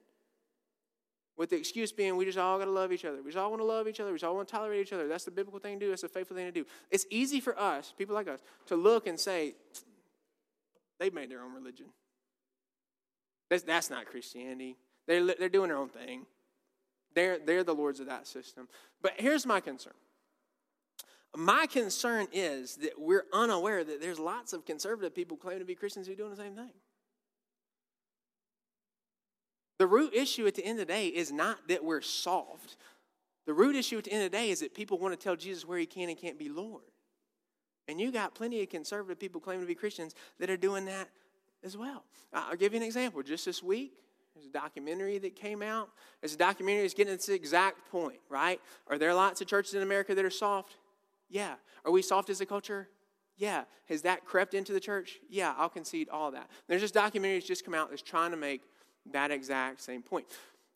[1.38, 3.17] with the excuse being we just all got to love each other.
[3.17, 4.12] We just all want to love each other.
[4.12, 5.08] We just all want to tolerate each other.
[5.08, 5.89] That's the biblical thing to do.
[5.89, 6.65] That's the faithful thing to do.
[6.89, 9.56] It's easy for us, people like us, to look and say,
[11.00, 11.88] They've made their own religion.
[13.50, 14.78] That's, that's not Christianity.
[15.06, 16.26] They're, they're doing their own thing.
[17.13, 18.67] They're, they're the lords of that system.
[19.02, 19.93] But here's my concern.
[21.36, 25.76] My concern is that we're unaware that there's lots of conservative people claiming to be
[25.76, 26.71] Christians who are doing the same thing.
[29.79, 32.77] The root issue at the end of the day is not that we're soft.
[33.45, 35.35] The root issue at the end of the day is that people want to tell
[35.35, 36.83] Jesus where he can and can't be Lord.
[37.87, 41.07] And you got plenty of conservative people claiming to be Christians that are doing that
[41.63, 42.03] as well.
[42.33, 43.23] I'll give you an example.
[43.23, 43.93] Just this week,
[44.33, 45.89] there's a documentary that came out.
[46.21, 48.59] There's a documentary that's getting at this exact point, right?
[48.87, 50.75] Are there lots of churches in America that are soft?
[51.29, 51.55] Yeah.
[51.85, 52.89] Are we soft as a culture?
[53.37, 53.63] Yeah.
[53.87, 55.17] Has that crept into the church?
[55.29, 56.49] Yeah, I'll concede all that.
[56.67, 58.63] There's this documentary that's just come out that's trying to make
[59.13, 60.25] that exact same point.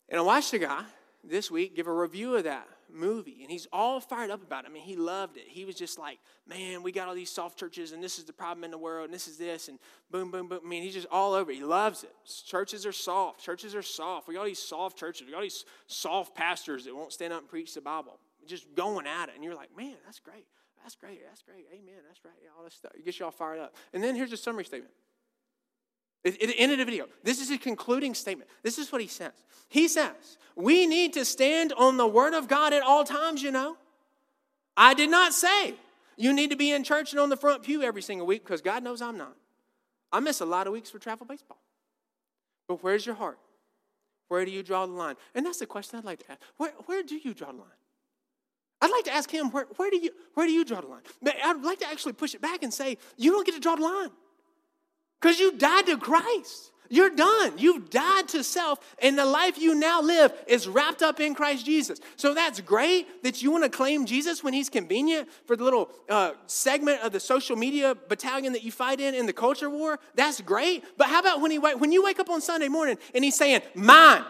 [0.09, 0.83] And I watched a guy
[1.23, 4.69] this week give a review of that movie, and he's all fired up about it.
[4.69, 5.45] I mean, he loved it.
[5.47, 8.33] He was just like, man, we got all these soft churches, and this is the
[8.33, 10.59] problem in the world, and this is this, and boom, boom, boom.
[10.65, 11.55] I mean, he's just all over it.
[11.55, 12.13] He loves it.
[12.45, 13.41] Churches are soft.
[13.41, 14.27] Churches are soft.
[14.27, 15.25] We got all these soft churches.
[15.25, 18.73] We got all these soft pastors that won't stand up and preach the Bible, just
[18.75, 19.35] going at it.
[19.35, 20.45] And you're like, man, that's great.
[20.83, 21.21] That's great.
[21.25, 21.67] That's great.
[21.71, 22.01] Amen.
[22.07, 22.33] That's right.
[22.57, 22.91] All this stuff.
[22.95, 23.75] It gets you all fired up.
[23.93, 24.91] And then here's a summary statement.
[26.23, 28.49] At the end of the video, this is a concluding statement.
[28.61, 29.31] This is what he says.
[29.69, 33.51] He says, We need to stand on the word of God at all times, you
[33.51, 33.77] know.
[34.77, 35.73] I did not say
[36.17, 38.61] you need to be in church and on the front pew every single week because
[38.61, 39.35] God knows I'm not.
[40.11, 41.57] I miss a lot of weeks for travel baseball.
[42.67, 43.39] But where's your heart?
[44.27, 45.15] Where do you draw the line?
[45.35, 46.41] And that's the question I'd like to ask.
[46.57, 47.67] Where, where do you draw the line?
[48.81, 51.01] I'd like to ask him, where, where, do you, where do you draw the line?
[51.43, 53.83] I'd like to actually push it back and say, you don't get to draw the
[53.83, 54.09] line.
[55.21, 56.71] Because you died to Christ.
[56.91, 57.53] You're done.
[57.57, 61.65] You've died to self, and the life you now live is wrapped up in Christ
[61.65, 62.01] Jesus.
[62.17, 65.89] So that's great that you want to claim Jesus when he's convenient for the little
[66.09, 69.99] uh, segment of the social media battalion that you fight in in the culture war.
[70.15, 70.83] That's great.
[70.97, 73.61] But how about when, he, when you wake up on Sunday morning and he's saying,
[73.73, 74.25] Mine,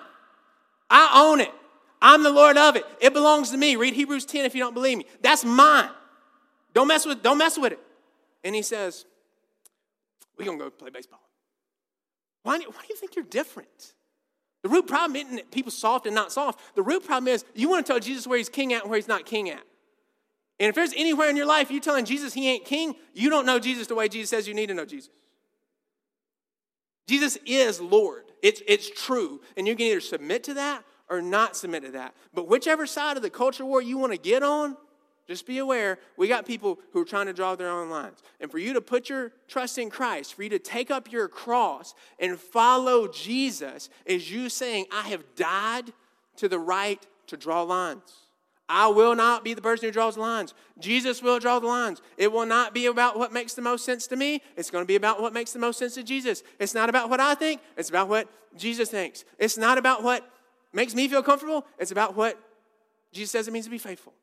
[0.88, 1.52] I own it,
[2.00, 3.76] I'm the Lord of it, it belongs to me.
[3.76, 5.06] Read Hebrews 10 if you don't believe me.
[5.24, 5.90] That's mine.
[6.76, 7.80] Don't mess with, don't mess with it.
[8.44, 9.06] And he says,
[10.42, 11.22] we're going to go play baseball.
[12.44, 13.94] Why, why do you think you're different?
[14.64, 16.76] The root problem isn't that people soft and not soft.
[16.76, 18.98] The root problem is you want to tell Jesus where he's king at and where
[18.98, 19.64] he's not king at.
[20.60, 23.46] And if there's anywhere in your life you're telling Jesus he ain't king, you don't
[23.46, 25.10] know Jesus the way Jesus says you need to know Jesus.
[27.08, 28.24] Jesus is Lord.
[28.44, 29.42] It's, it's true.
[29.58, 32.16] And you can either submit to that or not submit to that.
[32.34, 34.78] But whichever side of the culture war you want to get on,
[35.28, 38.20] just be aware, we got people who are trying to draw their own lines.
[38.40, 41.28] And for you to put your trust in Christ, for you to take up your
[41.28, 45.94] cross and follow Jesus, is you saying, I have died
[46.38, 48.02] to the right to draw lines.
[48.68, 50.54] I will not be the person who draws lines.
[50.80, 52.02] Jesus will draw the lines.
[52.18, 54.42] It will not be about what makes the most sense to me.
[54.56, 56.42] It's going to be about what makes the most sense to Jesus.
[56.58, 59.26] It's not about what I think, it's about what Jesus thinks.
[59.38, 60.26] It's not about what
[60.72, 62.40] makes me feel comfortable, it's about what
[63.12, 64.14] Jesus says it means to be faithful.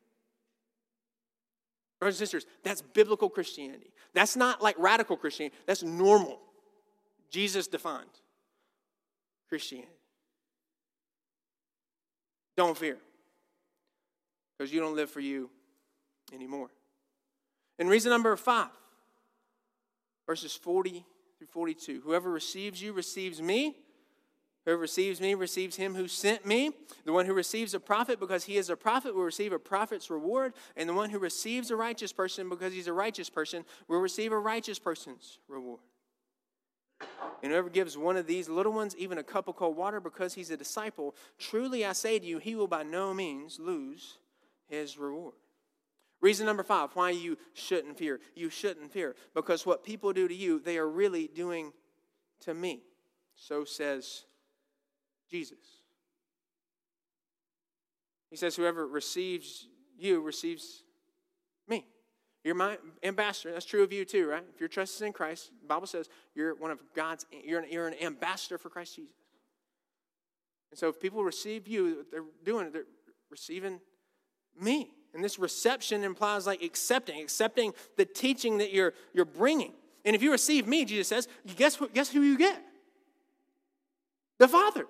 [1.98, 3.92] Brothers and sisters, that's biblical Christianity.
[4.14, 6.40] That's not like radical Christianity, that's normal.
[7.30, 8.08] Jesus defined
[9.48, 9.92] Christianity.
[12.56, 12.98] Don't fear,
[14.56, 15.50] because you don't live for you
[16.32, 16.68] anymore.
[17.78, 18.70] And reason number five,
[20.26, 21.04] verses 40
[21.38, 23.76] through 42 whoever receives you receives me.
[24.68, 26.72] Whoever receives me receives him who sent me.
[27.06, 30.10] The one who receives a prophet because he is a prophet will receive a prophet's
[30.10, 30.52] reward.
[30.76, 34.30] And the one who receives a righteous person because he's a righteous person will receive
[34.30, 35.80] a righteous person's reward.
[37.42, 40.34] And whoever gives one of these little ones even a cup of cold water because
[40.34, 44.18] he's a disciple, truly I say to you, he will by no means lose
[44.66, 45.36] his reward.
[46.20, 48.20] Reason number five why you shouldn't fear.
[48.34, 51.72] You shouldn't fear because what people do to you, they are really doing
[52.40, 52.82] to me.
[53.34, 54.26] So says
[55.30, 55.58] Jesus.
[58.30, 59.66] He says, Whoever receives
[59.98, 60.82] you receives
[61.66, 61.84] me.
[62.44, 63.52] You're my ambassador.
[63.52, 64.44] That's true of you too, right?
[64.54, 67.66] If your trust is in Christ, the Bible says you're one of God's, you're an,
[67.70, 69.14] you're an ambassador for Christ Jesus.
[70.70, 72.84] And so if people receive you, they're doing they're
[73.30, 73.80] receiving
[74.60, 74.90] me.
[75.14, 79.72] And this reception implies like accepting, accepting the teaching that you're, you're bringing.
[80.04, 82.62] And if you receive me, Jesus says, guess, who, guess who you get?
[84.38, 84.86] The Father.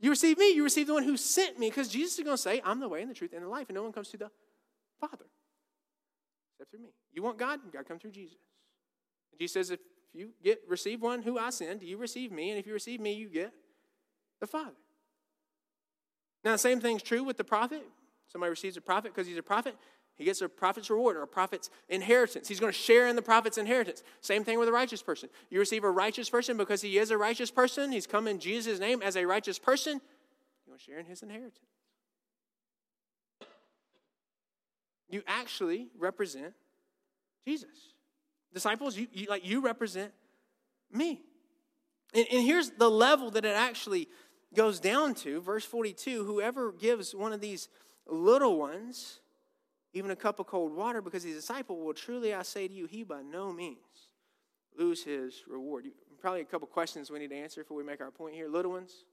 [0.00, 2.42] You receive me, you receive the one who sent me, because Jesus is going to
[2.42, 4.16] say, I'm the way and the truth and the life, and no one comes to
[4.16, 4.30] the
[5.00, 5.26] Father
[6.54, 6.90] except through me.
[7.12, 7.60] You want God?
[7.72, 8.38] God come through Jesus.
[9.32, 9.80] And Jesus says, if
[10.12, 13.12] you get receive one who I send, you receive me, and if you receive me,
[13.12, 13.52] you get
[14.40, 14.76] the Father.
[16.44, 17.84] Now, the same thing's true with the prophet.
[18.28, 19.74] Somebody receives a prophet because he's a prophet.
[20.18, 22.48] He gets a prophet's reward or a prophet's inheritance.
[22.48, 24.02] He's going to share in the prophet's inheritance.
[24.20, 25.28] Same thing with a righteous person.
[25.48, 27.92] You receive a righteous person because he is a righteous person.
[27.92, 30.00] He's come in Jesus' name as a righteous person.
[30.66, 31.60] You want to share in his inheritance.
[35.08, 36.52] You actually represent
[37.46, 37.94] Jesus.
[38.52, 40.12] Disciples, you, you like you represent
[40.92, 41.22] me.
[42.12, 44.08] And, and here's the level that it actually
[44.52, 45.40] goes down to.
[45.40, 47.68] Verse 42 whoever gives one of these
[48.06, 49.20] little ones
[49.92, 52.74] even a cup of cold water because he's a disciple, well, truly I say to
[52.74, 53.78] you, he by no means
[54.78, 55.86] lose his reward.
[56.20, 58.48] Probably a couple questions we need to answer before we make our point here.
[58.48, 59.04] Little ones,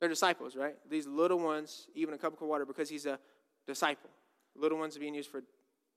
[0.00, 0.74] they're disciples, right?
[0.88, 3.18] These little ones, even a cup of cold water because he's a
[3.66, 4.10] disciple.
[4.54, 5.42] Little ones are being used for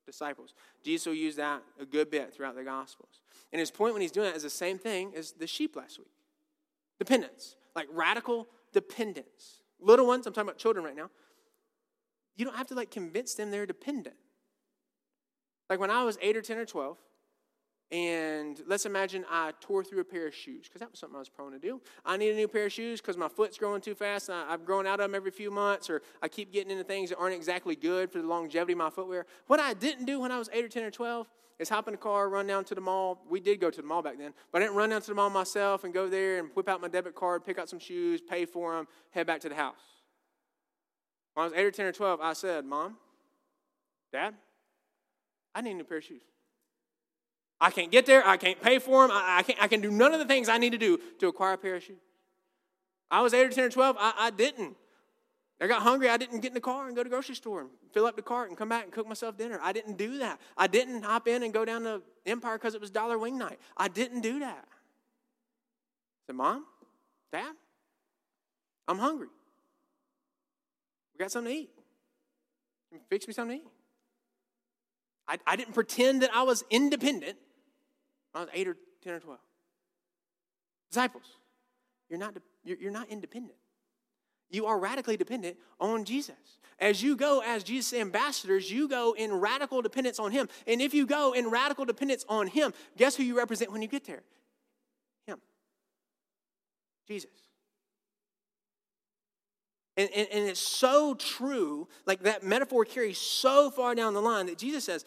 [0.06, 0.54] disciples.
[0.84, 3.22] Jesus will use that a good bit throughout the Gospels.
[3.52, 5.98] And his point when he's doing that is the same thing as the sheep last
[5.98, 6.08] week
[6.98, 9.62] dependence, like radical dependence.
[9.80, 11.10] little ones, I'm talking about children right now,
[12.40, 14.16] you don't have to like convince them they're dependent.
[15.70, 16.98] Like when I was eight or 10 or 12,
[17.92, 21.20] and let's imagine I tore through a pair of shoes, because that was something I
[21.20, 21.82] was prone to do.
[22.06, 24.54] I need a new pair of shoes because my foot's growing too fast, and I,
[24.54, 27.18] I've grown out of them every few months, or I keep getting into things that
[27.18, 29.26] aren't exactly good for the longevity of my footwear.
[29.48, 31.28] What I didn't do when I was 8 or 10 or 12
[31.58, 33.26] is hop in the car, run down to the mall.
[33.30, 35.16] We did go to the mall back then, but I didn't run down to the
[35.16, 38.22] mall myself and go there and whip out my debit card, pick out some shoes,
[38.22, 39.99] pay for them, head back to the house.
[41.34, 42.98] When I was 8 or 10 or 12, I said, Mom,
[44.12, 44.34] Dad,
[45.54, 46.22] I need a new pair of shoes.
[47.62, 48.26] I can't get there.
[48.26, 49.16] I can't pay for them.
[49.16, 51.28] I, I, can't, I can do none of the things I need to do to
[51.28, 52.00] acquire a pair of shoes.
[53.12, 53.96] I was 8 or 10 or 12.
[54.00, 54.76] I, I didn't.
[55.62, 56.10] I got hungry.
[56.10, 58.22] I didn't get in the car and go to grocery store and fill up the
[58.22, 59.60] cart and come back and cook myself dinner.
[59.62, 60.40] I didn't do that.
[60.58, 63.60] I didn't hop in and go down to Empire because it was dollar wing night.
[63.76, 64.66] I didn't do that.
[64.66, 66.66] I said, Mom,
[67.34, 67.54] Dad,
[68.88, 69.28] I'm hungry.
[71.20, 71.70] We got something to eat.
[73.10, 73.72] Fix me something to eat.
[75.28, 77.38] I, I didn't pretend that I was independent.
[78.34, 79.40] I was eight or 10 or 12.
[80.90, 81.26] Disciples,
[82.10, 83.56] you're not, you're not independent.
[84.50, 86.36] You are radically dependent on Jesus.
[86.80, 90.48] As you go as Jesus' ambassadors, you go in radical dependence on Him.
[90.66, 93.88] And if you go in radical dependence on Him, guess who you represent when you
[93.90, 94.24] get there?
[95.28, 95.40] Him.
[97.08, 97.49] Jesus.
[100.00, 104.46] And, and, and it's so true, like that metaphor carries so far down the line
[104.46, 105.04] that Jesus says,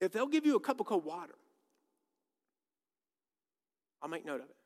[0.00, 1.34] if they'll give you a cup of cold water,
[4.00, 4.56] I'll make note of it.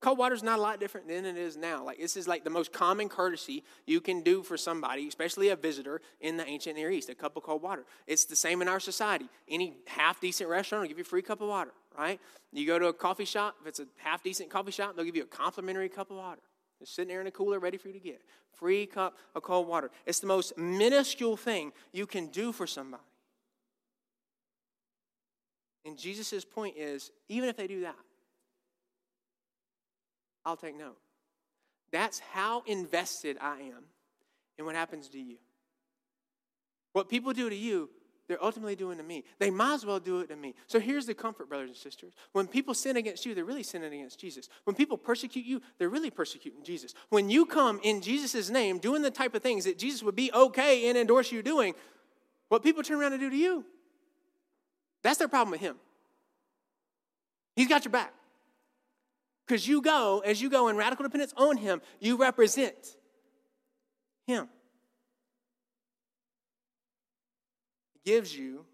[0.00, 1.84] Cold water is not a lot different than it is now.
[1.84, 5.56] Like this is like the most common courtesy you can do for somebody, especially a
[5.56, 7.84] visitor in the ancient Near East, a cup of cold water.
[8.08, 9.26] It's the same in our society.
[9.48, 12.18] Any half decent restaurant will give you a free cup of water, right?
[12.52, 15.14] You go to a coffee shop, if it's a half decent coffee shop, they'll give
[15.14, 16.40] you a complimentary cup of water.
[16.80, 18.22] It's sitting there in a cooler ready for you to get.
[18.52, 19.90] Free cup of cold water.
[20.06, 23.02] It's the most minuscule thing you can do for somebody.
[25.84, 27.96] And Jesus' point is even if they do that,
[30.44, 30.96] I'll take note.
[31.92, 33.84] That's how invested I am
[34.58, 35.36] in what happens to you.
[36.92, 37.90] What people do to you,
[38.30, 39.24] they're ultimately doing to me.
[39.40, 40.54] They might as well do it to me.
[40.68, 42.12] So here's the comfort, brothers and sisters.
[42.30, 44.48] When people sin against you, they're really sinning against Jesus.
[44.62, 46.94] When people persecute you, they're really persecuting Jesus.
[47.08, 50.30] When you come in Jesus' name doing the type of things that Jesus would be
[50.32, 51.74] okay and endorse you doing,
[52.48, 53.64] what people turn around and do to you,
[55.02, 55.74] that's their problem with him.
[57.56, 58.14] He's got your back.
[59.50, 62.96] Because you go, as you go in radical dependence on Him, you represent
[64.24, 64.48] Him.
[68.10, 68.64] Gives you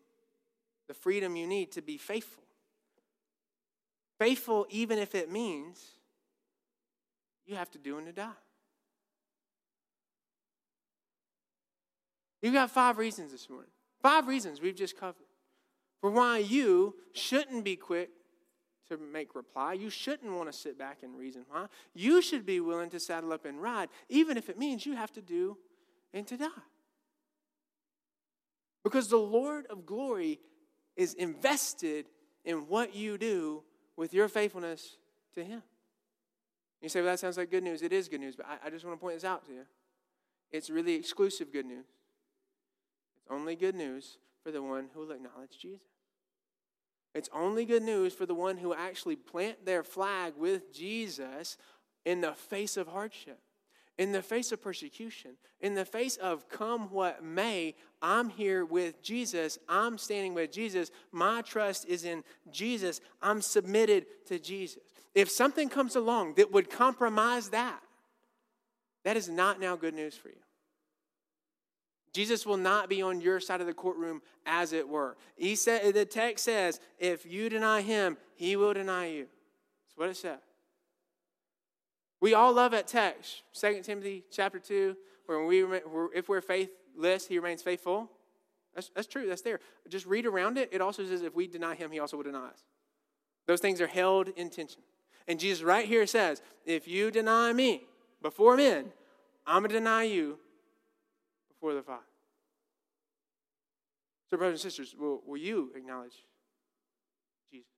[0.88, 2.42] the freedom you need to be faithful.
[4.18, 5.84] Faithful, even if it means
[7.44, 8.40] you have to do and to die.
[12.40, 13.68] You got five reasons this morning.
[14.00, 15.26] Five reasons we've just covered
[16.00, 18.08] for why you shouldn't be quick
[18.88, 19.74] to make reply.
[19.74, 21.66] You shouldn't want to sit back and reason why.
[21.94, 25.12] You should be willing to saddle up and ride, even if it means you have
[25.12, 25.58] to do
[26.14, 26.62] and to die.
[28.86, 30.38] Because the Lord of glory
[30.94, 32.06] is invested
[32.44, 33.64] in what you do
[33.96, 34.96] with your faithfulness
[35.34, 35.60] to Him.
[36.80, 37.82] You say, well, that sounds like good news.
[37.82, 39.62] It is good news, but I, I just want to point this out to you.
[40.52, 41.86] It's really exclusive good news.
[43.16, 45.80] It's only good news for the one who will acknowledge Jesus.
[47.12, 51.56] It's only good news for the one who actually plant their flag with Jesus
[52.04, 53.40] in the face of hardship,
[53.98, 57.74] in the face of persecution, in the face of come what may.
[58.02, 59.58] I'm here with Jesus.
[59.68, 60.90] I'm standing with Jesus.
[61.12, 63.00] My trust is in Jesus.
[63.22, 64.82] I'm submitted to Jesus.
[65.14, 67.80] If something comes along that would compromise that,
[69.04, 70.34] that is not now good news for you.
[72.12, 75.16] Jesus will not be on your side of the courtroom, as it were.
[75.36, 79.26] He said, the text says, if you deny him, he will deny you.
[79.86, 80.38] That's what it said.
[82.20, 84.96] We all love that text, 2 Timothy chapter 2,
[85.26, 85.64] where we,
[86.14, 88.10] if we're faithless, he remains faithful.
[88.74, 89.60] That's, that's true, that's there.
[89.88, 90.70] Just read around it.
[90.72, 92.64] It also says if we deny him, he also will deny us.
[93.46, 94.82] Those things are held in tension.
[95.28, 97.84] And Jesus right here says, if you deny me
[98.22, 98.86] before men,
[99.46, 100.38] I'm going to deny you
[101.48, 102.02] before the Father.
[104.28, 106.14] So, brothers and sisters, will, will you acknowledge
[107.50, 107.68] Jesus?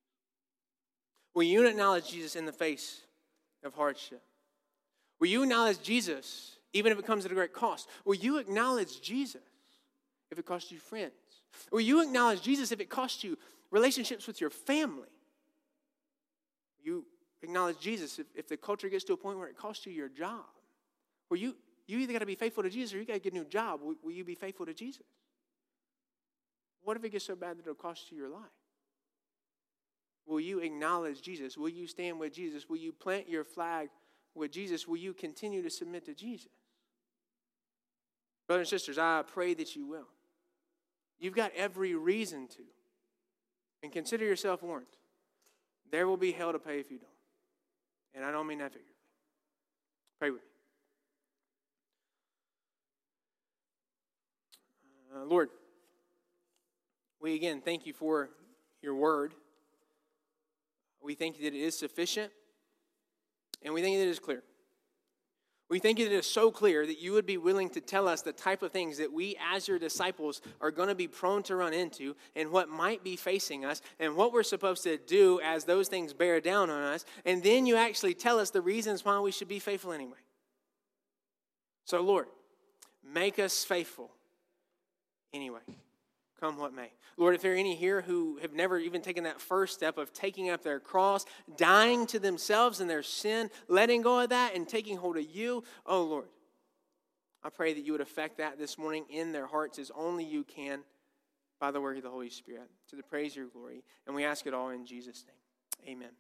[1.35, 3.03] Will you acknowledge Jesus in the face
[3.65, 4.23] of hardship?
[5.21, 7.89] Will you acknowledge Jesus even if it comes at a great cost?
[8.05, 9.43] Will you acknowledge Jesus
[10.31, 11.13] if it costs you friends?
[11.73, 13.37] Will you acknowledge Jesus if it costs you
[13.71, 15.09] relationships with your family?
[16.79, 17.07] Will you
[17.43, 20.09] acknowledge Jesus if, if the culture gets to a point where it costs you your
[20.09, 20.45] job?
[21.31, 21.57] Will you
[21.89, 23.47] You either got to be faithful to Jesus or you got to get a new
[23.47, 23.81] job.
[23.83, 25.07] Will, will you be faithful to Jesus?
[26.85, 28.58] What if it gets so bad that it'll cost you your life?
[30.29, 31.57] Will you acknowledge Jesus?
[31.57, 32.69] Will you stand with Jesus?
[32.69, 33.89] Will you plant your flag
[34.35, 34.87] with Jesus?
[34.87, 36.53] Will you continue to submit to Jesus?
[38.47, 40.07] Brothers and sisters, I pray that you will.
[41.19, 42.63] You've got every reason to.
[43.83, 44.87] And consider yourself warned.
[45.91, 47.09] There will be hell to pay if you don't.
[48.15, 48.95] And I don't mean that figuratively.
[50.19, 50.49] Pray with me.
[55.17, 55.49] Uh, Lord,
[57.21, 58.29] we again thank you for
[58.83, 59.33] your word.
[61.09, 62.31] We thank you that it is sufficient,
[63.63, 64.43] and we thank you that it is clear.
[65.71, 68.07] We thank you that it is so clear that you would be willing to tell
[68.07, 71.43] us the type of things that we, as your disciples, are going to be prone
[71.45, 75.41] to run into and what might be facing us and what we're supposed to do
[75.43, 77.07] as those things bear down on us.
[77.25, 80.19] And then you actually tell us the reasons why we should be faithful anyway.
[81.87, 82.27] So, Lord,
[83.03, 84.11] make us faithful
[85.33, 85.63] anyway
[86.41, 86.93] come what may.
[87.17, 90.13] Lord, if there are any here who have never even taken that first step of
[90.13, 91.25] taking up their cross,
[91.57, 95.65] dying to themselves and their sin, letting go of that and taking hold of you,
[95.87, 96.29] oh Lord,
[97.43, 100.45] I pray that you would affect that this morning in their hearts as only you
[100.45, 100.81] can
[101.61, 103.83] by the work of the Holy Spirit to the praise of your glory.
[104.07, 105.97] And we ask it all in Jesus' name.
[105.97, 106.11] Amen.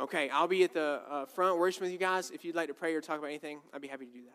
[0.00, 2.30] Okay, I'll be at the uh, front worshiping with you guys.
[2.30, 4.30] If you'd like to pray or talk about anything, I'd be happy to do that.